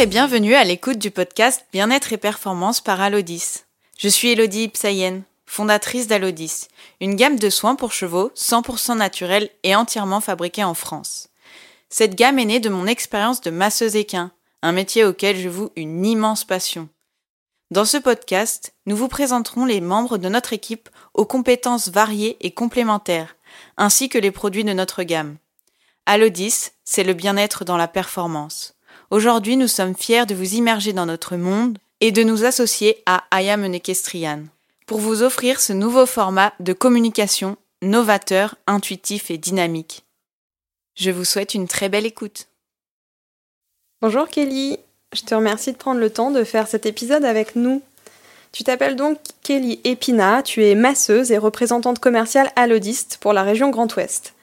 Et 0.00 0.06
bienvenue 0.06 0.54
à 0.54 0.62
l'écoute 0.62 0.98
du 0.98 1.10
podcast 1.10 1.66
Bien-être 1.72 2.12
et 2.12 2.18
performance 2.18 2.80
par 2.80 3.00
Alodis. 3.00 3.64
Je 3.98 4.08
suis 4.08 4.28
Elodie 4.28 4.66
Ipsayen, 4.66 5.22
fondatrice 5.44 6.06
d'Alodis, 6.06 6.68
une 7.00 7.16
gamme 7.16 7.36
de 7.36 7.50
soins 7.50 7.74
pour 7.74 7.90
chevaux 7.90 8.30
100% 8.36 8.96
naturels 8.96 9.50
et 9.64 9.74
entièrement 9.74 10.20
fabriqués 10.20 10.62
en 10.62 10.74
France. 10.74 11.30
Cette 11.90 12.14
gamme 12.14 12.38
est 12.38 12.44
née 12.44 12.60
de 12.60 12.68
mon 12.68 12.86
expérience 12.86 13.40
de 13.40 13.50
masseuse 13.50 13.96
équin, 13.96 14.30
un 14.62 14.70
métier 14.70 15.04
auquel 15.04 15.36
je 15.36 15.48
voue 15.48 15.70
une 15.74 16.06
immense 16.06 16.44
passion. 16.44 16.88
Dans 17.72 17.84
ce 17.84 17.96
podcast, 17.96 18.74
nous 18.86 18.94
vous 18.94 19.08
présenterons 19.08 19.64
les 19.64 19.80
membres 19.80 20.16
de 20.16 20.28
notre 20.28 20.52
équipe 20.52 20.88
aux 21.14 21.26
compétences 21.26 21.88
variées 21.88 22.36
et 22.40 22.52
complémentaires, 22.52 23.34
ainsi 23.76 24.08
que 24.08 24.18
les 24.18 24.30
produits 24.30 24.62
de 24.62 24.74
notre 24.74 25.02
gamme. 25.02 25.38
Alodis, 26.06 26.68
c'est 26.84 27.02
le 27.02 27.14
bien-être 27.14 27.64
dans 27.64 27.76
la 27.76 27.88
performance. 27.88 28.77
Aujourd'hui, 29.10 29.56
nous 29.56 29.68
sommes 29.68 29.96
fiers 29.96 30.26
de 30.26 30.34
vous 30.34 30.54
immerger 30.54 30.92
dans 30.92 31.06
notre 31.06 31.36
monde 31.36 31.78
et 32.00 32.12
de 32.12 32.22
nous 32.22 32.44
associer 32.44 33.02
à 33.06 33.24
Ayam 33.30 33.66
Nekestrian 33.66 34.42
pour 34.86 34.98
vous 34.98 35.22
offrir 35.22 35.60
ce 35.60 35.72
nouveau 35.72 36.04
format 36.04 36.52
de 36.60 36.74
communication 36.74 37.56
novateur, 37.80 38.56
intuitif 38.66 39.30
et 39.30 39.38
dynamique. 39.38 40.04
Je 40.94 41.10
vous 41.10 41.24
souhaite 41.24 41.54
une 41.54 41.68
très 41.68 41.88
belle 41.88 42.04
écoute. 42.04 42.48
Bonjour 44.02 44.28
Kelly, 44.28 44.78
je 45.14 45.22
te 45.22 45.34
remercie 45.34 45.72
de 45.72 45.78
prendre 45.78 46.00
le 46.00 46.10
temps 46.10 46.30
de 46.30 46.44
faire 46.44 46.68
cet 46.68 46.84
épisode 46.84 47.24
avec 47.24 47.56
nous. 47.56 47.80
Tu 48.52 48.62
t'appelles 48.62 48.96
donc 48.96 49.18
Kelly 49.42 49.80
Epina, 49.84 50.42
tu 50.42 50.66
es 50.66 50.74
masseuse 50.74 51.32
et 51.32 51.38
représentante 51.38 51.98
commerciale 51.98 52.52
à 52.56 52.66
l'Odiste 52.66 53.16
pour 53.22 53.32
la 53.32 53.42
région 53.42 53.70
Grand 53.70 53.94
Ouest. 53.96 54.34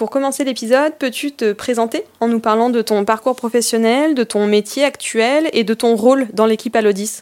Pour 0.00 0.08
commencer 0.08 0.44
l'épisode, 0.44 0.94
peux-tu 0.94 1.30
te 1.30 1.52
présenter 1.52 2.04
en 2.20 2.28
nous 2.28 2.40
parlant 2.40 2.70
de 2.70 2.80
ton 2.80 3.04
parcours 3.04 3.36
professionnel, 3.36 4.14
de 4.14 4.24
ton 4.24 4.46
métier 4.46 4.82
actuel 4.82 5.50
et 5.52 5.62
de 5.62 5.74
ton 5.74 5.94
rôle 5.94 6.28
dans 6.32 6.46
l'équipe 6.46 6.74
Alodis? 6.74 7.20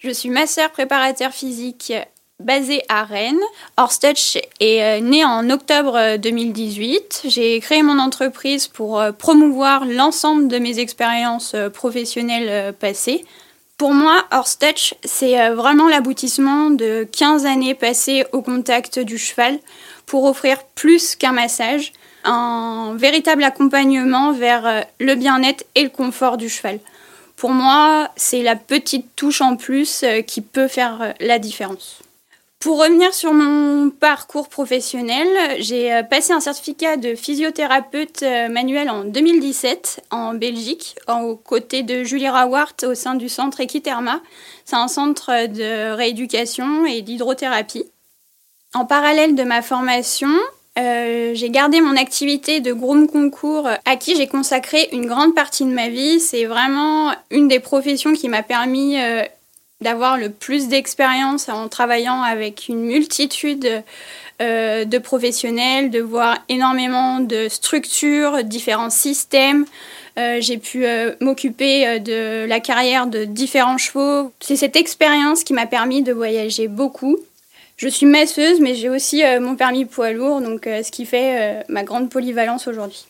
Je 0.00 0.10
suis 0.10 0.28
masseur 0.28 0.72
préparateur 0.72 1.30
physique 1.30 1.92
basé 2.40 2.82
à 2.88 3.04
Rennes. 3.04 3.38
Horstouch 3.76 4.38
est 4.58 4.82
euh, 4.82 4.98
né 4.98 5.24
en 5.24 5.48
octobre 5.48 6.16
2018. 6.16 7.26
J'ai 7.26 7.60
créé 7.60 7.84
mon 7.84 8.00
entreprise 8.00 8.66
pour 8.66 8.98
euh, 8.98 9.12
promouvoir 9.12 9.84
l'ensemble 9.84 10.48
de 10.48 10.58
mes 10.58 10.80
expériences 10.80 11.54
euh, 11.54 11.70
professionnelles 11.70 12.72
passées. 12.72 13.24
Pour 13.78 13.94
moi, 13.94 14.24
Horstouch, 14.32 14.94
c'est 15.04 15.50
vraiment 15.50 15.88
l'aboutissement 15.88 16.70
de 16.70 17.06
15 17.12 17.46
années 17.46 17.76
passées 17.76 18.24
au 18.32 18.42
contact 18.42 18.98
du 18.98 19.16
cheval 19.16 19.60
pour 20.06 20.24
offrir 20.24 20.62
plus 20.74 21.16
qu'un 21.16 21.32
massage, 21.32 21.92
un 22.24 22.94
véritable 22.96 23.42
accompagnement 23.44 24.32
vers 24.32 24.66
euh, 24.66 24.80
le 25.00 25.14
bien-être 25.16 25.64
et 25.74 25.82
le 25.82 25.90
confort 25.90 26.36
du 26.36 26.48
cheval. 26.48 26.78
Pour 27.36 27.50
moi, 27.50 28.10
c'est 28.16 28.42
la 28.42 28.56
petite 28.56 29.14
touche 29.16 29.40
en 29.40 29.56
plus 29.56 30.02
euh, 30.02 30.22
qui 30.22 30.40
peut 30.40 30.68
faire 30.68 31.02
euh, 31.02 31.12
la 31.20 31.38
différence. 31.38 32.00
Pour 32.58 32.80
revenir 32.80 33.12
sur 33.12 33.32
mon 33.34 33.90
parcours 33.90 34.48
professionnel, 34.48 35.28
j'ai 35.60 36.02
passé 36.10 36.32
un 36.32 36.40
certificat 36.40 36.96
de 36.96 37.14
physiothérapeute 37.14 38.24
manuel 38.50 38.88
en 38.88 39.04
2017 39.04 40.02
en 40.10 40.32
Belgique, 40.32 40.96
aux 41.06 41.36
côtés 41.36 41.82
de 41.82 42.02
Julie 42.02 42.28
Rawart 42.28 42.74
au 42.84 42.94
sein 42.94 43.14
du 43.14 43.28
centre 43.28 43.60
Equiterma. 43.60 44.20
C'est 44.64 44.74
un 44.74 44.88
centre 44.88 45.46
de 45.46 45.92
rééducation 45.92 46.86
et 46.86 47.02
d'hydrothérapie. 47.02 47.84
En 48.76 48.84
parallèle 48.84 49.34
de 49.34 49.42
ma 49.42 49.62
formation, 49.62 50.28
euh, 50.78 51.30
j'ai 51.32 51.48
gardé 51.48 51.80
mon 51.80 51.96
activité 51.96 52.60
de 52.60 52.74
groom 52.74 53.08
concours 53.08 53.66
à 53.86 53.96
qui 53.96 54.14
j'ai 54.16 54.26
consacré 54.26 54.90
une 54.92 55.06
grande 55.06 55.34
partie 55.34 55.64
de 55.64 55.70
ma 55.70 55.88
vie. 55.88 56.20
C'est 56.20 56.44
vraiment 56.44 57.14
une 57.30 57.48
des 57.48 57.58
professions 57.58 58.12
qui 58.12 58.28
m'a 58.28 58.42
permis 58.42 59.00
euh, 59.00 59.22
d'avoir 59.80 60.18
le 60.18 60.28
plus 60.28 60.68
d'expérience 60.68 61.48
en 61.48 61.70
travaillant 61.70 62.20
avec 62.20 62.68
une 62.68 62.82
multitude 62.82 63.82
euh, 64.42 64.84
de 64.84 64.98
professionnels, 64.98 65.88
de 65.88 66.02
voir 66.02 66.36
énormément 66.50 67.20
de 67.20 67.48
structures, 67.48 68.44
différents 68.44 68.90
systèmes. 68.90 69.64
j'ai 70.18 70.58
pu 70.58 70.84
m'occuper 71.20 71.98
de 72.00 72.44
la 72.46 72.60
carrière 72.60 73.06
de 73.06 73.24
différents 73.24 73.78
chevaux. 73.78 74.32
C'est 74.40 74.56
cette 74.56 74.76
expérience 74.76 75.44
qui 75.44 75.54
m'a 75.54 75.66
permis 75.66 76.02
de 76.02 76.12
voyager 76.12 76.68
beaucoup 76.68 77.16
je 77.76 77.88
suis 77.88 78.06
masseuse, 78.06 78.60
mais 78.60 78.74
j'ai 78.74 78.88
aussi 78.88 79.22
euh, 79.22 79.38
mon 79.38 79.54
permis 79.54 79.84
poids 79.84 80.12
lourd, 80.12 80.40
donc 80.40 80.66
euh, 80.66 80.82
ce 80.82 80.90
qui 80.90 81.04
fait 81.04 81.60
euh, 81.60 81.62
ma 81.68 81.82
grande 81.82 82.10
polyvalence 82.10 82.66
aujourd'hui. 82.68 83.04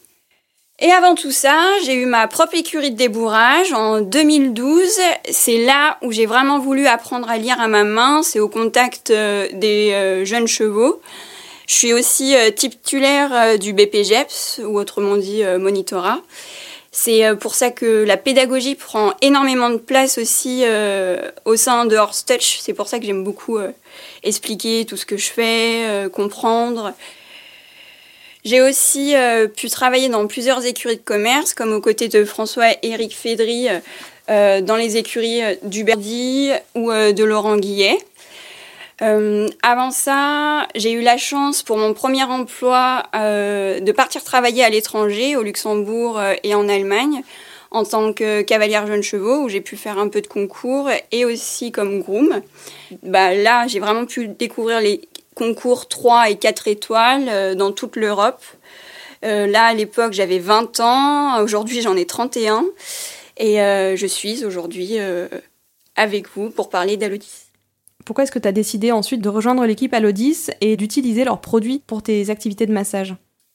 Et 0.78 0.90
avant 0.90 1.14
tout 1.14 1.30
ça, 1.30 1.56
j'ai 1.84 1.94
eu 1.94 2.04
ma 2.04 2.26
propre 2.26 2.54
écurie 2.54 2.90
de 2.90 2.96
débourrage 2.96 3.72
en 3.72 4.00
2012. 4.00 4.84
C'est 5.30 5.64
là 5.64 5.96
où 6.02 6.12
j'ai 6.12 6.26
vraiment 6.26 6.58
voulu 6.58 6.86
apprendre 6.86 7.30
à 7.30 7.38
lire 7.38 7.58
à 7.60 7.68
ma 7.68 7.84
main, 7.84 8.22
c'est 8.22 8.40
au 8.40 8.48
contact 8.48 9.10
des 9.10 10.22
jeunes 10.26 10.46
chevaux. 10.46 11.00
Je 11.66 11.74
suis 11.74 11.94
aussi 11.94 12.34
titulaire 12.54 13.58
du 13.58 13.72
BPGEPS, 13.72 14.60
ou 14.66 14.78
autrement 14.78 15.16
dit 15.16 15.42
monitorat. 15.58 16.20
C'est 16.98 17.36
pour 17.38 17.54
ça 17.54 17.70
que 17.70 18.04
la 18.04 18.16
pédagogie 18.16 18.74
prend 18.74 19.12
énormément 19.20 19.68
de 19.68 19.76
place 19.76 20.16
aussi 20.16 20.64
au 21.44 21.56
sein 21.56 21.84
de 21.84 21.94
Horse 21.94 22.24
Touch. 22.24 22.58
C'est 22.60 22.72
pour 22.72 22.88
ça 22.88 22.98
que 22.98 23.04
j'aime 23.04 23.22
beaucoup 23.22 23.58
expliquer 24.22 24.84
tout 24.84 24.96
ce 24.96 25.06
que 25.06 25.16
je 25.16 25.30
fais, 25.30 25.86
euh, 25.86 26.08
comprendre. 26.08 26.92
J'ai 28.44 28.60
aussi 28.60 29.16
euh, 29.16 29.48
pu 29.48 29.68
travailler 29.68 30.08
dans 30.08 30.26
plusieurs 30.26 30.64
écuries 30.64 30.96
de 30.96 31.02
commerce, 31.02 31.54
comme 31.54 31.72
aux 31.72 31.80
côtés 31.80 32.08
de 32.08 32.24
François-Éric 32.24 33.16
Fédry 33.16 33.68
euh, 34.28 34.60
dans 34.60 34.76
les 34.76 34.96
écuries 34.96 35.40
du 35.62 35.84
Berdy 35.84 36.50
ou 36.74 36.92
de 36.92 37.24
Laurent 37.24 37.56
Guillet. 37.56 37.98
Avant 39.00 39.90
ça, 39.90 40.66
j'ai 40.74 40.92
eu 40.92 41.02
la 41.02 41.16
chance 41.16 41.62
pour 41.62 41.76
mon 41.76 41.92
premier 41.92 42.24
emploi 42.24 43.02
de 43.12 43.92
partir 43.92 44.24
travailler 44.24 44.64
à 44.64 44.70
l'étranger, 44.70 45.36
au 45.36 45.42
Luxembourg 45.42 46.20
et 46.42 46.54
en 46.54 46.68
Allemagne, 46.68 47.22
en 47.70 47.84
tant 47.84 48.12
que 48.12 48.42
cavalière 48.42 48.86
jeune 48.86 49.02
chevaux, 49.02 49.42
où 49.42 49.48
j'ai 49.48 49.60
pu 49.60 49.76
faire 49.76 49.98
un 49.98 50.08
peu 50.08 50.22
de 50.22 50.26
concours 50.26 50.88
et 51.12 51.24
aussi 51.24 51.72
comme 51.72 52.00
groom. 52.00 52.40
Bah, 53.02 53.34
là, 53.34 53.66
j'ai 53.66 53.80
vraiment 53.80 54.06
pu 54.06 54.28
découvrir 54.28 54.80
les 54.80 55.02
concours 55.36 55.86
3 55.86 56.30
et 56.30 56.36
4 56.36 56.66
étoiles 56.66 57.28
euh, 57.28 57.54
dans 57.54 57.70
toute 57.70 57.94
l'Europe. 57.94 58.42
Euh, 59.24 59.46
là, 59.46 59.66
à 59.66 59.74
l'époque, 59.74 60.12
j'avais 60.12 60.40
20 60.40 60.80
ans. 60.80 61.40
Aujourd'hui, 61.42 61.82
j'en 61.82 61.96
ai 61.96 62.06
31. 62.06 62.64
Et 63.36 63.60
euh, 63.60 63.96
je 63.96 64.06
suis 64.06 64.44
aujourd'hui 64.44 64.96
avec 65.94 66.28
vous 66.34 66.50
pour 66.50 66.70
parler 66.70 66.96
d'Alodis. 66.96 67.45
Pourquoi 68.06 68.24
est-ce 68.24 68.32
que 68.32 68.38
tu 68.38 68.48
as 68.48 68.52
décidé 68.52 68.92
ensuite 68.92 69.20
de 69.20 69.28
rejoindre 69.28 69.66
l'équipe 69.66 69.92
Alodis 69.92 70.46
et 70.62 70.78
d'utiliser 70.78 71.24
leurs 71.24 71.42
produits 71.42 71.82
pour 71.86 72.02
tes 72.02 72.30
activités 72.30 72.64
de 72.64 72.72
massage? 72.72 73.14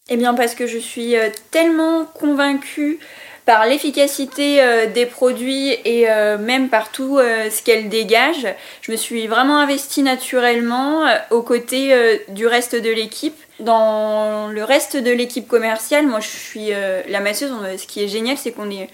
Eh 0.09 0.17
bien, 0.17 0.35
parce 0.35 0.53
que 0.53 0.67
je 0.67 0.77
suis 0.77 1.15
tellement 1.49 2.05
convaincue 2.05 2.99
par 3.45 3.65
l'efficacité 3.65 4.61
euh, 4.61 4.87
des 4.87 5.05
produits 5.05 5.71
et 5.83 6.09
euh, 6.09 6.37
même 6.37 6.69
par 6.69 6.91
tout 6.91 7.17
euh, 7.17 7.49
ce 7.49 7.61
qu'elle 7.63 7.89
dégage, 7.89 8.47
je 8.81 8.91
me 8.91 8.97
suis 8.97 9.27
vraiment 9.27 9.57
investie 9.57 10.03
naturellement 10.03 11.05
aux 11.31 11.41
côtés 11.41 11.93
du 12.29 12.47
reste 12.47 12.75
de 12.75 12.89
l'équipe. 12.89 13.35
Dans 13.59 14.47
le 14.47 14.63
reste 14.63 14.97
de 14.97 15.11
l'équipe 15.11 15.47
commerciale, 15.47 16.07
moi 16.07 16.19
je 16.19 16.27
suis 16.27 16.69
la 17.07 17.19
masseuse. 17.19 17.51
Ce 17.77 17.85
qui 17.85 18.03
est 18.03 18.07
génial, 18.07 18.37
c'est 18.37 18.51
qu'on 18.51 18.71
est, 18.71 18.89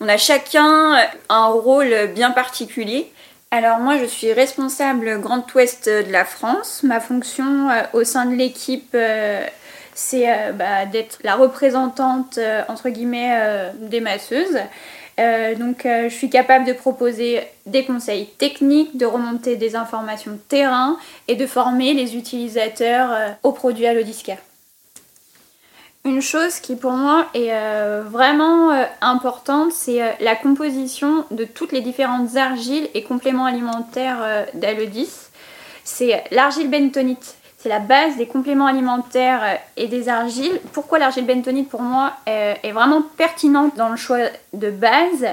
on 0.00 0.08
a 0.08 0.16
chacun 0.16 0.96
un 1.28 1.46
rôle 1.46 1.94
bien 2.14 2.30
particulier. 2.30 3.10
Alors 3.50 3.78
moi 3.78 3.96
je 3.96 4.04
suis 4.04 4.32
responsable 4.32 5.20
Grand 5.20 5.54
Ouest 5.54 5.88
de 5.88 6.12
la 6.12 6.24
France. 6.24 6.82
Ma 6.82 7.00
fonction 7.00 7.68
au 7.94 8.04
sein 8.04 8.26
de 8.26 8.34
l'équipe 8.34 8.94
c'est 9.98 10.30
euh, 10.30 10.52
bah, 10.52 10.86
d'être 10.86 11.18
la 11.24 11.34
représentante 11.34 12.38
euh, 12.38 12.62
entre 12.68 12.88
guillemets 12.88 13.32
euh, 13.32 13.70
des 13.80 14.00
masseuses. 14.00 14.58
donc 15.58 15.80
je 15.84 16.14
suis 16.14 16.30
capable 16.30 16.64
de 16.64 16.72
proposer 16.72 17.40
des 17.66 17.84
conseils 17.84 18.26
techniques, 18.38 18.96
de 18.96 19.04
remonter 19.04 19.56
des 19.56 19.74
informations 19.74 20.38
terrain 20.48 20.96
et 21.26 21.34
de 21.34 21.44
former 21.44 21.92
les 21.92 22.16
utilisateurs 22.16 23.10
aux 23.42 23.50
produits 23.50 23.88
Alodisca. 23.88 24.36
Une 26.08 26.22
chose 26.22 26.58
qui 26.60 26.74
pour 26.74 26.92
moi 26.92 27.26
est 27.34 27.52
vraiment 28.06 28.70
importante, 29.02 29.72
c'est 29.72 30.16
la 30.20 30.34
composition 30.36 31.26
de 31.30 31.44
toutes 31.44 31.70
les 31.70 31.82
différentes 31.82 32.36
argiles 32.36 32.88
et 32.94 33.02
compléments 33.02 33.44
alimentaires 33.44 34.46
d'Alodis. 34.54 35.10
C'est 35.84 36.24
l'argile 36.30 36.70
bentonite 36.70 37.38
c'est 37.58 37.68
la 37.68 37.80
base 37.80 38.16
des 38.16 38.26
compléments 38.26 38.66
alimentaires 38.66 39.40
euh, 39.42 39.54
et 39.76 39.88
des 39.88 40.08
argiles. 40.08 40.60
Pourquoi 40.72 41.00
l'argile 41.00 41.26
bentonite 41.26 41.68
pour 41.68 41.82
moi 41.82 42.12
euh, 42.28 42.54
est 42.62 42.70
vraiment 42.70 43.02
pertinente 43.02 43.76
dans 43.76 43.88
le 43.88 43.96
choix 43.96 44.18
de 44.52 44.70
base? 44.70 45.26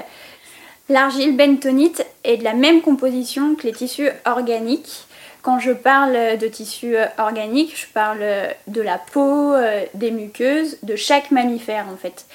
L'argile 0.88 1.36
bentonite 1.36 2.04
est 2.24 2.36
de 2.36 2.44
la 2.44 2.54
même 2.54 2.80
composition 2.80 3.54
que 3.54 3.64
les 3.64 3.72
tissus 3.72 4.08
organiques. 4.24 5.05
Quand 5.46 5.60
je 5.60 5.70
parle 5.70 6.38
de 6.38 6.48
tissus 6.48 6.96
euh, 6.96 7.06
organiques, 7.18 7.80
je 7.80 7.86
parle 7.86 8.18
de 8.66 8.82
la 8.82 8.98
peau, 8.98 9.54
des 9.94 10.10
muqueuses, 10.10 10.78
de 10.82 10.96
chaque 10.96 11.30
mammifère 11.30 11.86
en 11.88 11.96
fait. 11.96 12.26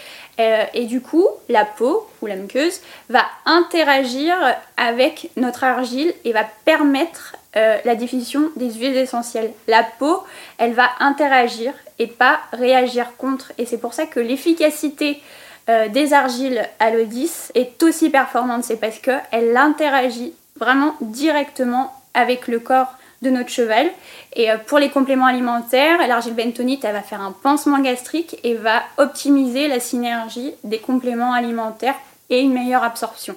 et 0.74 0.86
du 0.86 1.02
coup, 1.02 1.28
la 1.50 1.66
peau 1.66 2.08
ou 2.22 2.26
la 2.28 2.38
muqueuse 2.38 2.80
va 3.10 3.26
interagir 3.46 4.34
avec 4.78 5.30
notre 5.36 5.66
argile 5.66 6.14
et 6.24 6.32
va 6.32 6.46
permettre 6.64 7.36
la 7.54 7.96
diffusion 7.96 8.50
des 8.56 8.72
huiles 8.72 8.96
essentielles. 8.96 9.52
La 9.68 9.84
peau, 9.84 10.24
elle 10.58 10.74
va 10.74 10.90
interagir 11.02 11.74
et 12.00 12.08
pas 12.08 12.40
réagir 12.54 13.18
contre. 13.18 13.52
Et 13.58 13.66
c'est 13.66 13.78
pour 13.78 13.94
ça 13.94 14.06
que 14.06 14.22
l'efficacité 14.22 15.22
des 15.68 16.14
argiles 16.14 16.66
Alodis 16.80 17.52
est 17.56 17.84
aussi 17.84 18.10
performante. 18.10 18.64
C'est 18.64 18.80
parce 18.80 19.00
qu'elle 19.00 19.58
interagit 19.58 20.34
vraiment 20.56 20.96
directement 21.02 21.94
avec 22.14 22.48
le 22.48 22.60
corps 22.60 22.94
de 23.22 23.30
notre 23.30 23.50
cheval. 23.50 23.90
Et 24.34 24.52
euh, 24.52 24.58
pour 24.58 24.80
les 24.80 24.90
compléments 24.90 25.26
alimentaires, 25.28 26.06
l'argile 26.08 26.34
bentonite, 26.34 26.84
va 26.84 27.02
faire 27.02 27.22
un 27.22 27.32
pansement 27.32 27.80
gastrique 27.80 28.40
et 28.44 28.56
va 28.56 28.84
optimiser 28.98 29.68
la 29.68 29.80
synergie 29.80 30.54
des 30.64 30.80
compléments 30.80 31.34
alimentaires 31.34 31.96
et 32.30 32.40
une 32.40 32.54
meilleure 32.54 32.84
absorption. 32.84 33.36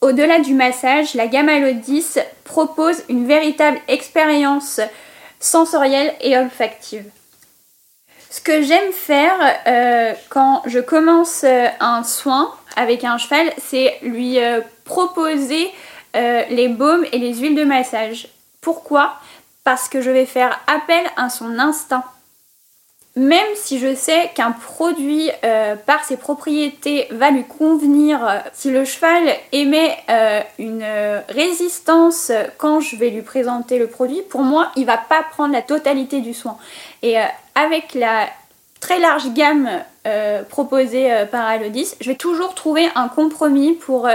Au-delà 0.00 0.38
du 0.40 0.54
massage, 0.54 1.14
la 1.14 1.26
gamme 1.26 1.48
Alodis 1.48 2.16
propose 2.44 3.02
une 3.08 3.26
véritable 3.26 3.78
expérience 3.88 4.80
sensorielle 5.40 6.14
et 6.20 6.36
olfactive. 6.36 7.04
Ce 8.30 8.40
que 8.40 8.62
j'aime 8.62 8.92
faire 8.92 9.34
euh, 9.66 10.12
quand 10.28 10.62
je 10.66 10.78
commence 10.78 11.42
euh, 11.44 11.66
un 11.80 12.04
soin 12.04 12.54
avec 12.76 13.02
un 13.02 13.18
cheval, 13.18 13.50
c'est 13.58 13.98
lui 14.02 14.38
proposer 14.84 15.68
les 16.14 16.68
baumes 16.68 17.04
et 17.12 17.18
les 17.18 17.34
huiles 17.34 17.56
de 17.56 17.64
massage. 17.64 18.28
Pourquoi 18.68 19.14
Parce 19.64 19.88
que 19.88 20.02
je 20.02 20.10
vais 20.10 20.26
faire 20.26 20.60
appel 20.66 21.02
à 21.16 21.30
son 21.30 21.58
instinct. 21.58 22.04
Même 23.16 23.48
si 23.54 23.78
je 23.78 23.94
sais 23.94 24.30
qu'un 24.34 24.52
produit, 24.52 25.30
euh, 25.42 25.74
par 25.74 26.04
ses 26.04 26.18
propriétés, 26.18 27.08
va 27.10 27.30
lui 27.30 27.44
convenir, 27.44 28.22
euh, 28.22 28.36
si 28.52 28.70
le 28.70 28.84
cheval 28.84 29.22
émet 29.52 29.96
euh, 30.10 30.42
une 30.58 30.84
résistance 31.30 32.30
quand 32.58 32.80
je 32.80 32.96
vais 32.96 33.08
lui 33.08 33.22
présenter 33.22 33.78
le 33.78 33.86
produit, 33.86 34.20
pour 34.20 34.42
moi, 34.42 34.70
il 34.76 34.84
va 34.84 34.98
pas 34.98 35.22
prendre 35.22 35.54
la 35.54 35.62
totalité 35.62 36.20
du 36.20 36.34
soin. 36.34 36.58
Et 37.02 37.16
avec 37.54 37.94
la 37.94 38.28
très 38.80 38.98
large 38.98 39.32
gamme 39.32 39.70
proposée 40.50 41.24
par 41.30 41.46
Alodis, 41.46 41.94
je 42.02 42.10
vais 42.10 42.16
toujours 42.16 42.54
trouver 42.54 42.86
un 42.96 43.08
compromis 43.08 43.72
pour 43.72 44.10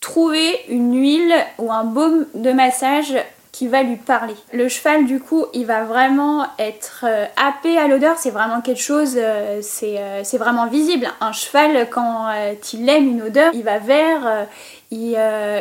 trouver 0.00 0.60
une 0.68 0.96
huile 0.96 1.34
ou 1.58 1.72
un 1.72 1.82
baume 1.82 2.26
de 2.34 2.52
massage 2.52 3.16
va 3.66 3.82
lui 3.82 3.96
parler. 3.96 4.34
Le 4.52 4.68
cheval, 4.68 5.06
du 5.06 5.20
coup, 5.20 5.46
il 5.52 5.66
va 5.66 5.84
vraiment 5.84 6.46
être 6.58 7.04
euh, 7.04 7.24
happé 7.36 7.76
à 7.78 7.88
l'odeur, 7.88 8.16
c'est 8.18 8.30
vraiment 8.30 8.60
quelque 8.60 8.80
chose, 8.80 9.14
euh, 9.16 9.60
euh, 9.82 10.20
c'est 10.22 10.38
vraiment 10.38 10.66
visible. 10.66 11.10
Un 11.20 11.32
cheval, 11.32 11.88
quand 11.90 12.28
il 12.72 12.88
aime 12.88 13.08
une 13.08 13.22
odeur, 13.22 13.50
il 13.54 13.64
va 13.64 13.78
vers, 13.78 14.46
il, 14.90 15.18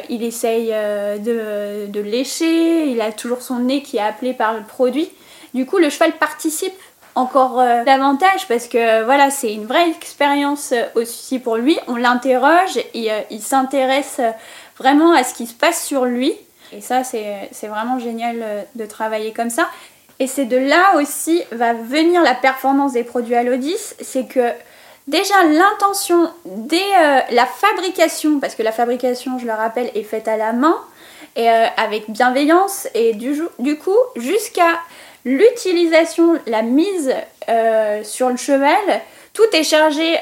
il, 0.10 0.24
essaye 0.24 0.70
de, 0.70 1.88
de 1.88 2.00
lécher, 2.02 2.86
il 2.86 3.02
a 3.02 3.12
toujours 3.12 3.42
son 3.42 3.60
nez 3.60 3.82
qui 3.82 3.98
est 3.98 4.02
appelé 4.02 4.34
par 4.34 4.54
le 4.54 4.64
produit. 4.64 5.10
Du 5.54 5.66
coup, 5.66 5.78
le 5.78 5.90
cheval 5.90 6.12
participe 6.14 6.76
encore 7.16 7.56
davantage 7.86 8.48
parce 8.48 8.68
que 8.68 9.04
voilà, 9.04 9.32
c'est 9.32 9.52
une 9.52 9.66
vraie 9.66 9.90
expérience 9.90 10.74
aussi 10.94 11.40
pour 11.40 11.56
lui. 11.56 11.78
On 11.88 11.96
l'interroge 11.96 12.78
et 12.94 13.10
il 13.32 13.42
s'intéresse 13.42 14.22
vraiment 14.78 15.14
à 15.14 15.24
ce 15.24 15.34
qui 15.34 15.48
se 15.48 15.54
passe 15.54 15.84
sur 15.84 16.06
lui. 16.06 16.36
Et 16.74 16.82
ça, 16.82 17.04
c'est 17.04 17.68
vraiment 17.68 18.00
génial 18.00 18.38
euh, 18.42 18.62
de 18.76 18.86
travailler 18.86 19.32
comme 19.32 19.50
ça. 19.50 19.70
Et 20.20 20.28
c'est 20.28 20.46
de 20.46 20.58
là 20.58 20.96
aussi 20.98 21.44
va 21.52 21.74
venir 21.74 22.22
la 22.22 22.34
performance 22.34 22.94
des 22.94 23.04
produits 23.04 23.36
Alodis, 23.36 23.94
c'est 24.02 24.28
que 24.28 24.52
déjà 25.08 25.44
l'intention 25.44 26.32
dès 26.46 26.78
euh, 26.78 27.20
la 27.32 27.46
fabrication, 27.46 28.40
parce 28.40 28.56
que 28.56 28.64
la 28.64 28.72
fabrication, 28.72 29.38
je 29.38 29.46
le 29.46 29.54
rappelle, 29.54 29.92
est 29.94 30.04
faite 30.04 30.28
à 30.28 30.38
la 30.38 30.54
main, 30.54 30.78
et 31.36 31.50
euh, 31.50 31.66
avec 31.78 32.10
bienveillance, 32.10 32.88
et 32.96 33.14
du 33.14 33.78
coup, 33.78 33.98
jusqu'à 34.16 34.80
l'utilisation, 35.24 36.40
la 36.48 36.64
mise 36.64 37.14
sur 38.04 38.30
le 38.30 38.38
cheval, 38.38 39.02
tout 39.34 39.44
est 39.54 39.64
chargé 39.64 40.18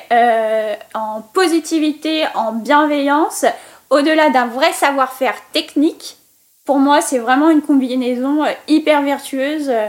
en 0.93 1.21
positivité, 1.21 2.25
en 2.35 2.51
bienveillance, 2.51 3.45
au-delà 3.89 4.29
d'un 4.29 4.47
vrai 4.47 4.73
savoir-faire 4.73 5.35
technique, 5.53 6.17
pour 6.65 6.79
moi, 6.79 7.01
c'est 7.01 7.19
vraiment 7.19 7.49
une 7.51 7.61
combinaison 7.61 8.43
euh, 8.43 8.51
hyper 8.67 9.03
vertueuse 9.03 9.69
euh, 9.69 9.87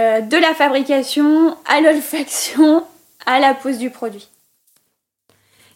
euh, 0.00 0.20
de 0.22 0.36
la 0.36 0.54
fabrication 0.54 1.56
à 1.66 1.80
l'olfaction 1.80 2.82
à 3.26 3.38
la 3.38 3.54
pose 3.54 3.78
du 3.78 3.90
produit. 3.90 4.28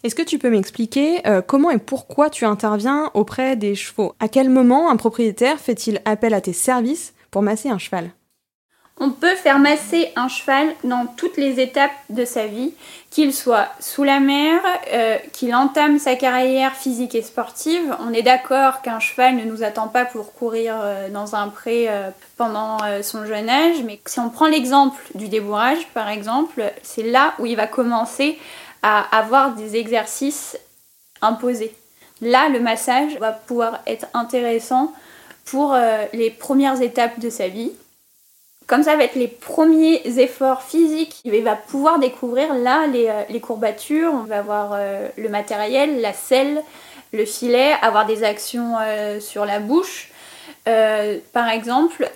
Est-ce 0.03 0.15
que 0.15 0.23
tu 0.23 0.37
peux 0.37 0.49
m'expliquer 0.49 1.21
comment 1.47 1.71
et 1.71 1.77
pourquoi 1.77 2.29
tu 2.29 2.43
interviens 2.43 3.09
auprès 3.13 3.55
des 3.55 3.73
chevaux? 3.73 4.15
À 4.19 4.27
quel 4.27 4.49
moment 4.49 4.89
un 4.89 4.97
propriétaire 4.97 5.59
fait-il 5.59 6.01
appel 6.03 6.33
à 6.33 6.41
tes 6.41 6.51
services 6.51 7.13
pour 7.31 7.41
masser 7.41 7.69
un 7.69 7.77
cheval? 7.77 8.11
On 8.99 9.09
peut 9.09 9.35
faire 9.35 9.57
masser 9.57 10.11
un 10.15 10.27
cheval 10.27 10.67
dans 10.83 11.07
toutes 11.07 11.37
les 11.37 11.59
étapes 11.59 11.91
de 12.09 12.25
sa 12.25 12.45
vie, 12.45 12.73
qu'il 13.09 13.33
soit 13.33 13.67
sous 13.79 14.03
la 14.03 14.19
mer, 14.19 14.61
euh, 14.93 15.17
qu'il 15.33 15.53
entame 15.55 15.97
sa 15.97 16.15
carrière 16.15 16.75
physique 16.75 17.15
et 17.15 17.23
sportive. 17.23 17.95
On 18.07 18.13
est 18.13 18.21
d'accord 18.21 18.81
qu'un 18.81 18.99
cheval 18.99 19.35
ne 19.35 19.45
nous 19.45 19.63
attend 19.63 19.87
pas 19.87 20.05
pour 20.05 20.33
courir 20.33 20.75
euh, 20.79 21.09
dans 21.09 21.35
un 21.35 21.49
pré 21.49 21.89
euh, 21.89 22.11
pendant 22.37 22.77
son 23.01 23.25
jeune 23.25 23.49
âge, 23.49 23.83
mais 23.83 23.99
si 24.05 24.19
on 24.19 24.29
prend 24.29 24.47
l'exemple 24.47 25.01
du 25.15 25.27
débourrage, 25.27 25.87
par 25.93 26.09
exemple, 26.09 26.63
c'est 26.83 27.03
là 27.03 27.33
où 27.39 27.45
il 27.45 27.55
va 27.55 27.67
commencer 27.67 28.37
à 28.83 29.01
avoir 29.17 29.55
des 29.55 29.75
exercices 29.75 30.57
imposés. 31.21 31.73
Là, 32.21 32.49
le 32.49 32.59
massage 32.59 33.17
va 33.19 33.31
pouvoir 33.31 33.79
être 33.87 34.07
intéressant 34.13 34.93
pour 35.45 35.75
les 36.13 36.31
premières 36.31 36.81
étapes 36.81 37.19
de 37.19 37.29
sa 37.29 37.47
vie 37.47 37.71
comme 38.67 38.83
ça 38.83 38.95
va 38.95 39.03
être 39.03 39.15
les 39.15 39.27
premiers 39.27 40.01
efforts 40.19 40.63
physiques, 40.63 41.21
il 41.25 41.43
va 41.43 41.55
pouvoir 41.55 41.99
découvrir 41.99 42.53
là 42.53 42.87
les, 42.87 43.07
euh, 43.07 43.39
courbatures, 43.39 44.11
on 44.13 44.23
va 44.23 44.39
avoir 44.39 44.71
euh, 44.73 45.07
le 45.17 45.29
matériel, 45.29 46.01
la 46.01 46.13
selle, 46.13 46.61
le 47.11 47.25
filet, 47.25 47.73
avoir 47.81 48.05
des 48.05 48.23
actions 48.23 48.75
euh, 48.81 49.19
sur 49.19 49.45
la 49.45 49.59
bouche. 49.59 50.09
par 50.65 51.49
exemple, 51.49 52.09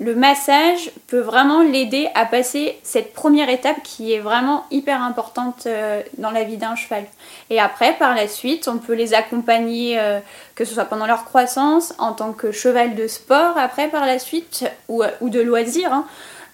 le 0.00 0.14
massage 0.14 0.90
peut 1.08 1.20
vraiment 1.20 1.62
l'aider 1.62 2.08
à 2.14 2.24
passer 2.24 2.78
cette 2.82 3.12
première 3.12 3.50
étape 3.50 3.82
qui 3.84 4.14
est 4.14 4.18
vraiment 4.18 4.64
hyper 4.70 5.02
importante 5.02 5.64
euh, 5.66 6.02
dans 6.16 6.30
la 6.30 6.42
vie 6.42 6.56
d'un 6.56 6.74
cheval. 6.74 7.04
Et 7.50 7.60
après, 7.60 7.92
par 7.92 8.14
la 8.14 8.26
suite, 8.26 8.66
on 8.66 8.78
peut 8.78 8.94
les 8.94 9.12
accompagner, 9.12 10.00
euh, 10.00 10.18
que 10.54 10.64
ce 10.64 10.72
soit 10.72 10.86
pendant 10.86 11.06
leur 11.06 11.26
croissance, 11.26 11.92
en 11.98 12.12
tant 12.12 12.32
que 12.32 12.50
cheval 12.50 12.94
de 12.94 13.06
sport, 13.06 13.58
après 13.58 13.88
par 13.88 14.06
la 14.06 14.18
suite, 14.18 14.64
ou, 14.88 15.04
ou 15.20 15.28
de 15.28 15.40
loisir. 15.40 15.92
Hein. 15.92 16.06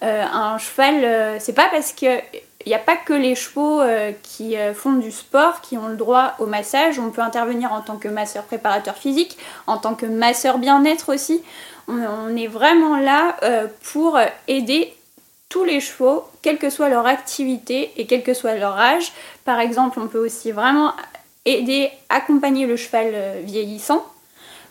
Euh, 0.03 0.25
un 0.25 0.59
cheval, 0.59 1.41
c'est 1.41 1.55
pas 1.55 1.69
parce 1.71 1.93
que 1.93 2.19
il 2.67 2.71
n'y 2.71 2.75
a 2.75 2.81
pas 2.81 2.97
que 2.97 3.13
les 3.13 3.35
chevaux 3.37 3.81
qui 4.23 4.57
font 4.75 4.95
du 4.95 5.13
sport 5.13 5.61
qui 5.61 5.79
ont 5.79 5.87
le 5.87 5.97
droit 5.97 6.35
au 6.41 6.47
massage. 6.47 6.99
On 6.99 7.11
peut 7.11 7.23
intervenir 7.23 7.73
en 7.73 7.81
tant 7.81 7.97
que 7.97 8.09
masseur 8.09 8.43
préparateur 8.43 8.97
physique, 8.97 9.39
en 9.69 9.79
tant 9.79 9.95
que 9.95 10.05
masseur 10.05 10.59
bien-être 10.59 11.15
aussi. 11.15 11.43
On, 11.89 12.37
est 12.37 12.49
vraiment 12.49 12.97
là 12.97 13.37
euh, 13.43 13.69
pour 13.93 14.19
aider 14.49 14.93
tous 15.49 15.65
les 15.65 15.79
chevaux, 15.81 16.25
quelle 16.43 16.59
que 16.59 16.71
soit 16.71 16.89
leur 16.89 17.07
activité 17.07 17.93
et 17.97 18.07
quel 18.07 18.25
que 18.25 18.35
soit 18.35 18.57
leur 18.57 18.77
âge. 18.77 19.13
Par 19.45 19.61
exemple, 19.61 20.01
on 20.01 20.09
peut 20.09 20.19
aussi 20.19 20.51
vraiment 20.51 20.93
aider, 21.45 21.91
accompagner 22.09 22.67
le 22.67 22.77
cheval 22.77 23.13
euh, 23.15 23.41
vieillissant. 23.45 24.05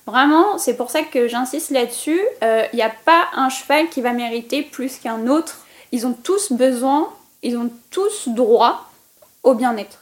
Vraiment, 0.06 0.58
c'est 0.58 0.75
pour 0.75 0.92
ça 0.92 1.04
que 1.04 1.30
j'insiste 1.30 1.72
là-dessus. 1.72 2.20
Il 2.42 2.48
euh, 2.48 2.64
n'y 2.74 2.82
a 2.82 2.92
pas 3.06 3.28
un 3.34 3.50
cheval 3.50 3.88
qui 3.88 4.02
va 4.02 4.12
mériter 4.12 4.62
plus 4.62 4.98
qu'un 4.98 5.28
autre. 5.28 5.66
Ils 5.94 6.06
ont 6.06 6.14
tous 6.14 6.52
besoin, 6.52 7.10
ils 7.46 7.58
ont 7.58 7.70
tous 7.92 8.28
droit 8.28 8.92
au 9.44 9.54
bien-être. 9.54 10.00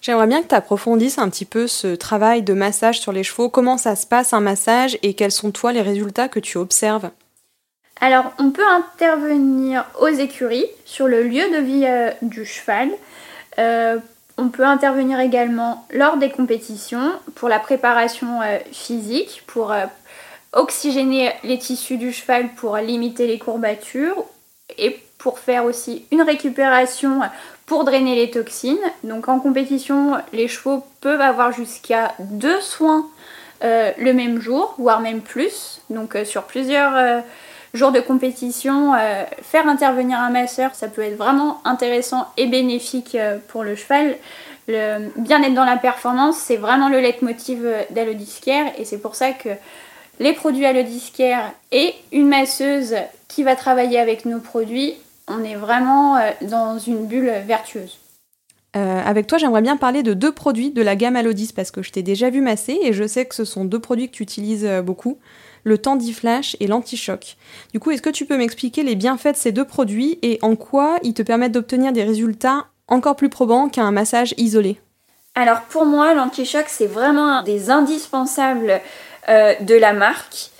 J'aimerais 0.00 0.28
bien 0.28 0.42
que 0.42 0.48
tu 0.48 0.54
approfondisses 0.54 1.18
un 1.18 1.28
petit 1.28 1.44
peu 1.44 1.66
ce 1.66 1.96
travail 1.96 2.42
de 2.42 2.54
massage 2.54 3.00
sur 3.00 3.12
les 3.12 3.24
chevaux. 3.24 3.48
Comment 3.48 3.76
ça 3.76 3.96
se 3.96 4.06
passe 4.06 4.32
un 4.32 4.40
massage 4.40 4.96
et 5.02 5.14
quels 5.14 5.32
sont 5.32 5.50
toi 5.50 5.72
les 5.72 5.82
résultats 5.82 6.28
que 6.28 6.38
tu 6.38 6.58
observes? 6.58 7.10
Alors, 8.00 8.32
on 8.38 8.50
peut 8.50 8.66
intervenir 8.66 9.84
aux 10.00 10.08
écuries 10.08 10.66
sur 10.84 11.08
le 11.08 11.22
lieu 11.24 11.50
de 11.50 11.58
vie 11.58 11.84
euh, 11.86 12.10
du 12.22 12.44
cheval. 12.44 12.90
Euh, 13.58 13.98
on 14.36 14.48
peut 14.48 14.66
intervenir 14.66 15.18
également 15.18 15.86
lors 15.90 16.18
des 16.18 16.30
compétitions 16.30 17.10
pour 17.34 17.48
la 17.48 17.58
préparation 17.58 18.42
euh, 18.42 18.58
physique, 18.70 19.42
pour 19.46 19.74
oxygéner 20.52 21.32
les 21.42 21.58
tissus 21.58 21.96
du 21.96 22.12
cheval 22.12 22.50
pour 22.54 22.76
limiter 22.76 23.26
les 23.26 23.38
courbatures 23.38 24.24
et 24.78 25.00
pour 25.18 25.38
faire 25.38 25.64
aussi 25.64 26.04
une 26.12 26.22
récupération 26.22 27.20
pour 27.66 27.84
drainer 27.84 28.14
les 28.14 28.30
toxines. 28.30 28.78
Donc 29.04 29.28
en 29.28 29.40
compétition, 29.40 30.14
les 30.32 30.48
chevaux 30.48 30.84
peuvent 31.00 31.20
avoir 31.20 31.52
jusqu'à 31.52 32.14
deux 32.20 32.60
soins 32.60 33.06
euh, 33.64 33.92
le 33.98 34.12
même 34.12 34.40
jour, 34.40 34.74
voire 34.78 35.00
même 35.00 35.20
plus. 35.20 35.80
Donc 35.90 36.14
euh, 36.14 36.24
sur 36.24 36.44
plusieurs, 36.44 36.94
euh, 36.94 37.20
jour 37.74 37.92
de 37.92 38.00
compétition, 38.00 38.92
faire 39.42 39.68
intervenir 39.68 40.18
un 40.18 40.30
masseur, 40.30 40.74
ça 40.74 40.88
peut 40.88 41.02
être 41.02 41.16
vraiment 41.18 41.60
intéressant 41.66 42.26
et 42.38 42.46
bénéfique 42.46 43.18
pour 43.48 43.64
le 43.64 43.74
cheval. 43.74 44.16
Le 44.66 45.10
bien-être 45.16 45.52
dans 45.52 45.66
la 45.66 45.76
performance, 45.76 46.38
c'est 46.38 46.56
vraiment 46.56 46.88
le 46.88 47.00
leitmotiv 47.00 47.68
d'Alodiscare 47.90 48.68
et 48.78 48.86
c'est 48.86 48.96
pour 48.96 49.14
ça 49.14 49.32
que 49.32 49.50
les 50.20 50.32
produits 50.32 50.64
Alodiscare 50.64 51.52
et 51.70 51.94
une 52.12 52.28
masseuse 52.28 52.94
qui 53.28 53.42
va 53.42 53.56
travailler 53.56 53.98
avec 53.98 54.24
nos 54.24 54.40
produits, 54.40 54.94
on 55.28 55.42
est 55.44 55.56
vraiment 55.56 56.18
dans 56.42 56.78
une 56.78 57.06
bulle 57.06 57.32
vertueuse. 57.46 57.98
Euh, 58.76 59.00
avec 59.02 59.26
toi, 59.26 59.38
j'aimerais 59.38 59.62
bien 59.62 59.78
parler 59.78 60.02
de 60.02 60.12
deux 60.12 60.32
produits 60.32 60.70
de 60.70 60.82
la 60.82 60.96
gamme 60.96 61.16
Alodis 61.16 61.52
parce 61.54 61.70
que 61.70 61.82
je 61.82 61.92
t'ai 61.92 62.02
déjà 62.02 62.28
vu 62.28 62.42
masser 62.42 62.78
et 62.82 62.92
je 62.92 63.06
sais 63.06 63.24
que 63.24 63.34
ce 63.34 63.46
sont 63.46 63.64
deux 63.64 63.78
produits 63.78 64.10
que 64.10 64.14
tu 64.14 64.22
utilises 64.22 64.66
euh, 64.66 64.82
beaucoup, 64.82 65.18
le 65.64 65.78
Tandiflash 65.78 66.56
et 66.60 66.66
l'Anti-Choc. 66.66 67.36
Du 67.72 67.80
coup, 67.80 67.90
est-ce 67.90 68.02
que 68.02 68.10
tu 68.10 68.26
peux 68.26 68.36
m'expliquer 68.36 68.82
les 68.82 68.94
bienfaits 68.94 69.32
de 69.32 69.36
ces 69.36 69.52
deux 69.52 69.64
produits 69.64 70.18
et 70.20 70.38
en 70.42 70.56
quoi 70.56 70.98
ils 71.02 71.14
te 71.14 71.22
permettent 71.22 71.52
d'obtenir 71.52 71.92
des 71.92 72.04
résultats 72.04 72.66
encore 72.86 73.16
plus 73.16 73.30
probants 73.30 73.70
qu'un 73.70 73.90
massage 73.92 74.34
isolé? 74.36 74.78
Alors 75.34 75.62
pour 75.62 75.86
moi, 75.86 76.12
l'Anti-Choc, 76.12 76.66
c'est 76.68 76.86
vraiment 76.86 77.38
un 77.38 77.42
des 77.42 77.70
indispensables 77.70 78.80
euh, 79.30 79.54
de 79.60 79.74
la 79.74 79.94
marque. 79.94 80.50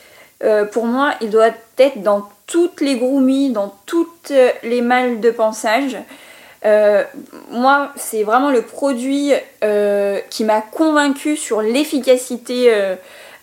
pour 0.73 0.87
moi, 0.87 1.14
il 1.20 1.30
doit 1.30 1.50
être 1.78 2.02
dans 2.02 2.28
toutes 2.47 2.81
les 2.81 2.97
groumies, 2.97 3.50
dans 3.50 3.75
toutes 3.87 4.33
les 4.62 4.81
malles 4.81 5.21
de 5.21 5.31
pansage. 5.31 5.97
Euh, 6.67 7.05
moi, 7.50 7.93
c'est 7.97 8.25
vraiment 8.25 8.50
le 8.50 8.62
produit 8.62 9.33
euh, 9.62 10.19
qui 10.31 10.45
m'a 10.45 10.61
convaincu 10.61 11.37
sur 11.37 11.62
l'efficacité 11.62 12.73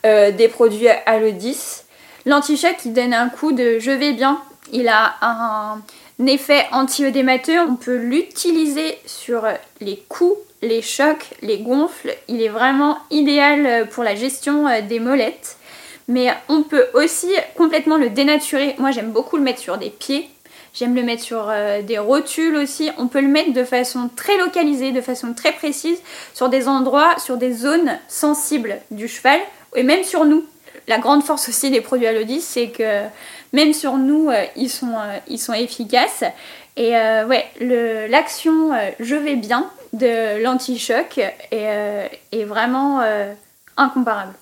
euh, 0.06 0.32
des 0.32 0.48
produits 0.50 0.90
Alodis. 1.06 1.84
L'anti-choc, 2.26 2.76
qui 2.78 2.90
donne 2.90 3.14
un 3.14 3.30
coup 3.30 3.54
de 3.54 3.80
je 3.80 3.92
vais 3.92 4.14
bien. 4.14 4.42
Il 4.72 4.88
a 4.88 5.16
un, 5.22 5.82
effet 6.26 6.66
anti-œdémateux. 6.72 7.60
On 7.60 7.76
peut 7.76 7.98
l'utiliser 7.98 8.98
sur 9.06 9.46
les 9.82 9.98
coups, 10.10 10.38
les 10.62 10.82
chocs, 10.82 11.26
les 11.42 11.60
gonfles. 11.60 12.16
Il 12.28 12.42
est 12.42 12.50
vraiment 12.50 12.98
idéal 13.12 13.88
pour 13.90 14.04
la 14.04 14.16
gestion 14.16 14.66
des 14.88 15.00
molettes. 15.00 15.58
Mais 16.08 16.34
on 16.50 16.64
peut 16.64 16.88
aussi 16.94 17.32
complètement 17.56 17.98
le 17.98 18.10
dénaturer. 18.10 18.76
Moi, 18.78 18.92
j'aime 18.92 19.12
beaucoup 19.12 19.38
le 19.38 19.44
mettre 19.44 19.60
sur 19.60 19.78
des 19.78 19.90
pieds 19.90 20.30
J'aime 20.74 20.96
le 20.96 21.04
mettre 21.04 21.22
sur 21.22 21.50
euh, 21.50 21.84
des 21.84 22.00
rotules 22.00 22.56
aussi. 22.56 22.90
On 22.98 23.08
peut 23.08 23.22
le 23.22 23.28
mettre 23.28 23.54
de 23.54 23.64
façon 23.64 24.10
très 24.16 24.38
localisée, 24.38 24.92
de 24.92 25.02
façon 25.02 25.34
très 25.34 25.52
précise, 25.52 26.02
sur 26.34 26.50
des 26.50 26.68
endroits, 26.68 27.20
sur 27.20 27.38
des 27.38 27.54
zones 27.54 28.00
sensibles 28.08 28.78
du 28.90 29.08
cheval, 29.08 29.40
et 29.76 29.84
même 29.84 30.04
sur 30.04 30.26
nous. 30.26 30.44
La 30.88 30.98
grande 30.98 31.24
force 31.24 31.48
aussi 31.48 31.70
des 31.70 31.80
produits 31.80 32.08
Alodis, 32.08 32.42
c'est 32.42 32.70
que 32.70 33.04
même 33.54 33.72
sur 33.74 33.98
nous, 33.98 34.30
euh, 34.30 34.44
ils, 34.56 34.70
sont, 34.70 34.94
euh, 34.94 35.18
ils 35.28 35.38
sont 35.38 35.54
efficaces. 35.54 36.24
Et 36.76 36.94
ouais, 36.94 37.46
l'action 38.10 38.72
Je 39.00 39.16
vais 39.16 39.36
bien 39.36 39.70
de 39.94 40.42
l'anti-choc 40.42 41.20
est, 41.52 42.46
vraiment 42.46 43.04
incomparable. 43.78 44.34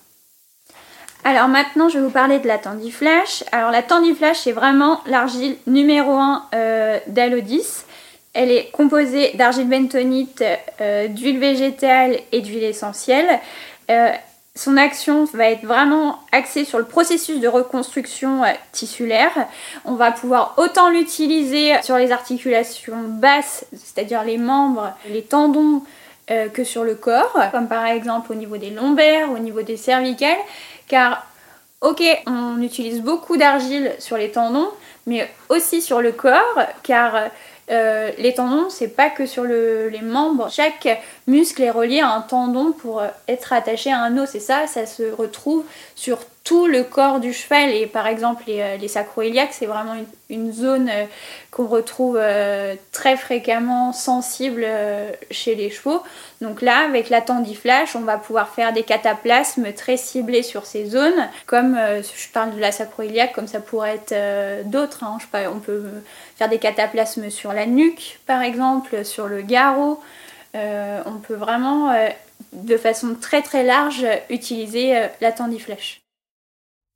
Alors 1.24 1.46
maintenant, 1.46 1.88
je 1.88 1.98
vais 1.98 2.04
vous 2.04 2.10
parler 2.10 2.40
de 2.40 2.48
la 2.48 2.58
Tandiflash. 2.58 3.44
Alors 3.52 3.70
la 3.70 3.82
Tandiflash, 3.82 4.40
c'est 4.40 4.52
vraiment 4.52 5.00
l'argile 5.06 5.56
numéro 5.68 6.10
1 6.14 6.46
euh, 6.52 6.98
d'Alodis. 7.06 7.84
Elle 8.34 8.50
est 8.50 8.70
composée 8.72 9.30
d'argile 9.34 9.68
bentonite, 9.68 10.42
euh, 10.80 11.06
d'huile 11.06 11.38
végétale 11.38 12.18
et 12.32 12.40
d'huile 12.40 12.64
essentielle. 12.64 13.38
Euh, 13.90 14.10
son 14.56 14.76
action 14.76 15.24
va 15.32 15.48
être 15.50 15.64
vraiment 15.64 16.18
axée 16.32 16.64
sur 16.64 16.78
le 16.78 16.84
processus 16.84 17.38
de 17.38 17.46
reconstruction 17.46 18.42
tissulaire. 18.72 19.32
On 19.84 19.94
va 19.94 20.10
pouvoir 20.10 20.54
autant 20.56 20.90
l'utiliser 20.90 21.80
sur 21.82 21.96
les 21.96 22.10
articulations 22.10 23.04
basses, 23.06 23.64
c'est-à-dire 23.72 24.24
les 24.24 24.38
membres, 24.38 24.92
les 25.08 25.22
tendons, 25.22 25.82
que 26.54 26.64
sur 26.64 26.84
le 26.84 26.94
corps, 26.94 27.36
comme 27.50 27.68
par 27.68 27.84
exemple 27.84 28.32
au 28.32 28.34
niveau 28.34 28.56
des 28.56 28.70
lombaires, 28.70 29.30
au 29.32 29.38
niveau 29.38 29.60
des 29.60 29.76
cervicales, 29.76 30.38
car, 30.92 31.26
ok, 31.80 32.02
on 32.26 32.60
utilise 32.60 33.00
beaucoup 33.00 33.38
d'argile 33.38 33.94
sur 33.98 34.18
les 34.18 34.30
tendons, 34.30 34.68
mais 35.06 35.26
aussi 35.48 35.80
sur 35.80 36.02
le 36.02 36.12
corps, 36.12 36.58
car 36.82 37.30
euh, 37.70 38.10
les 38.18 38.34
tendons, 38.34 38.68
c'est 38.68 38.94
pas 38.94 39.08
que 39.08 39.24
sur 39.24 39.44
les 39.44 40.02
membres. 40.02 40.50
Chaque 40.50 40.86
muscle 41.26 41.62
est 41.62 41.70
relié 41.70 42.00
à 42.00 42.10
un 42.10 42.20
tendon 42.20 42.72
pour 42.72 43.02
être 43.26 43.54
attaché 43.54 43.90
à 43.90 44.02
un 44.02 44.18
os. 44.18 44.34
Et 44.34 44.40
ça, 44.40 44.66
ça 44.66 44.84
se 44.84 45.10
retrouve 45.10 45.64
sur 45.94 46.18
tout 46.44 46.66
le 46.66 46.82
corps 46.82 47.20
du 47.20 47.32
cheval. 47.32 47.70
Et 47.70 47.86
par 47.86 48.06
exemple, 48.06 48.44
les, 48.46 48.60
euh, 48.60 48.76
les 48.76 48.88
sacroiliaques, 48.88 49.52
c'est 49.52 49.66
vraiment 49.66 49.94
une, 50.28 50.52
zone 50.52 50.88
euh, 50.88 51.04
qu'on 51.50 51.66
retrouve 51.66 52.18
euh, 52.20 52.74
très 52.90 53.16
fréquemment 53.16 53.92
sensible 53.92 54.66
chez 55.30 55.54
les 55.54 55.70
chevaux. 55.70 56.02
Donc 56.40 56.62
là, 56.62 56.84
avec 56.84 57.10
la 57.10 57.20
tendiflash, 57.20 57.94
on 57.94 58.00
va 58.00 58.18
pouvoir 58.18 58.48
faire 58.48 58.72
des 58.72 58.82
cataplasmes 58.82 59.72
très 59.72 59.96
ciblés 59.96 60.42
sur 60.42 60.66
ces 60.66 60.86
zones. 60.86 61.28
Comme 61.46 61.78
je 62.00 62.28
parle 62.32 62.54
de 62.54 62.60
la 62.60 62.72
sacroiliaque, 62.72 63.32
comme 63.32 63.46
ça 63.46 63.60
pourrait 63.60 64.00
être 64.06 64.64
d'autres. 64.64 65.04
Hein. 65.04 65.18
on 65.54 65.58
peut 65.58 65.84
faire 66.36 66.48
des 66.48 66.58
cataplasmes 66.58 67.30
sur 67.30 67.52
la 67.52 67.66
nuque, 67.66 68.18
par 68.26 68.42
exemple, 68.42 69.04
sur 69.04 69.28
le 69.28 69.42
garrot. 69.42 70.00
on 70.54 71.18
peut 71.22 71.34
vraiment, 71.34 71.94
de 72.52 72.76
façon 72.76 73.14
très 73.20 73.42
très 73.42 73.62
large, 73.62 74.06
utiliser 74.30 75.08
la 75.20 75.32
tendiflash. 75.32 76.01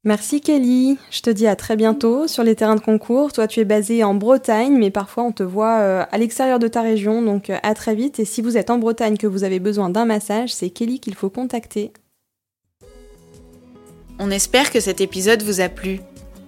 Merci 0.06 0.40
Kelly, 0.40 0.98
je 1.10 1.20
te 1.20 1.30
dis 1.30 1.48
à 1.48 1.56
très 1.56 1.74
bientôt 1.74 2.28
sur 2.28 2.44
les 2.44 2.54
terrains 2.54 2.76
de 2.76 2.80
concours. 2.80 3.32
Toi 3.32 3.48
tu 3.48 3.58
es 3.58 3.64
basée 3.64 4.04
en 4.04 4.14
Bretagne, 4.14 4.78
mais 4.78 4.92
parfois 4.92 5.24
on 5.24 5.32
te 5.32 5.42
voit 5.42 5.80
euh, 5.80 6.04
à 6.12 6.16
l'extérieur 6.16 6.60
de 6.60 6.68
ta 6.68 6.80
région, 6.80 7.22
donc 7.22 7.50
euh, 7.50 7.58
à 7.64 7.74
très 7.74 7.96
vite. 7.96 8.20
Et 8.20 8.24
si 8.24 8.40
vous 8.40 8.56
êtes 8.56 8.70
en 8.70 8.78
Bretagne 8.78 9.16
que 9.16 9.26
vous 9.26 9.42
avez 9.42 9.58
besoin 9.58 9.90
d'un 9.90 10.04
massage, 10.04 10.54
c'est 10.54 10.70
Kelly 10.70 11.00
qu'il 11.00 11.16
faut 11.16 11.28
contacter. 11.28 11.92
On 14.20 14.30
espère 14.30 14.70
que 14.70 14.78
cet 14.78 15.00
épisode 15.00 15.42
vous 15.42 15.60
a 15.60 15.68
plu. 15.68 15.98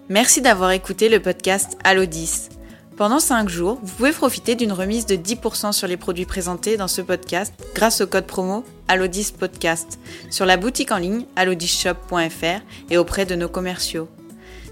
Merci 0.09 0.41
d'avoir 0.41 0.71
écouté 0.71 1.09
le 1.09 1.19
podcast 1.19 1.77
Allo 1.83 2.07
10. 2.07 2.58
Pendant 2.99 3.21
5 3.21 3.49
jours, 3.49 3.78
vous 3.81 3.95
pouvez 3.95 4.11
profiter 4.11 4.57
d'une 4.57 4.73
remise 4.73 5.07
de 5.07 5.14
10% 5.14 5.71
sur 5.71 5.87
les 5.87 5.97
produits 5.97 6.26
présentés 6.26 6.76
dans 6.76 6.88
ce 6.88 7.00
podcast 7.00 7.55
grâce 7.73 8.00
au 8.00 8.09
code 8.09 8.26
promo 8.26 8.64
Alodis 8.88 9.33
Podcast 9.38 10.00
sur 10.31 10.45
la 10.45 10.57
boutique 10.57 10.90
en 10.90 10.99
ligne 10.99 11.25
alodisshop.fr 11.37 12.61
et 12.90 12.99
auprès 12.99 13.25
de 13.25 13.37
nos 13.37 13.49
commerciaux. 13.49 14.09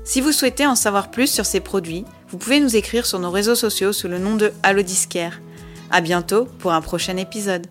Si 0.04 0.20
vous 0.20 0.32
souhaitez 0.32 0.66
en 0.66 0.74
savoir 0.74 1.12
plus 1.12 1.28
sur 1.28 1.46
ces 1.46 1.60
produits, 1.60 2.04
vous 2.30 2.38
pouvez 2.38 2.58
nous 2.58 2.74
écrire 2.74 3.06
sur 3.06 3.20
nos 3.20 3.30
réseaux 3.30 3.54
sociaux 3.54 3.92
sous 3.92 4.08
le 4.08 4.18
nom 4.18 4.34
de 4.34 4.52
Alodiscare. 4.64 5.34
À 5.92 6.00
bientôt 6.00 6.46
pour 6.58 6.72
un 6.72 6.80
prochain 6.80 7.16
épisode. 7.18 7.68